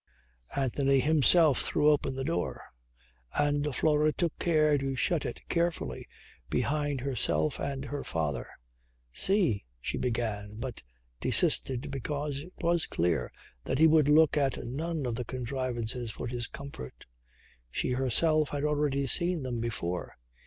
[0.55, 2.63] Anthony himself threw open the door
[3.37, 6.07] and Flora took care to shut it carefully
[6.49, 8.47] behind herself and her father.
[9.13, 10.81] "See," she began but
[11.19, 13.31] desisted because it was clear
[13.65, 17.05] that he would look at none of the contrivances for his comfort.
[17.69, 20.17] She herself had hardly seen them before.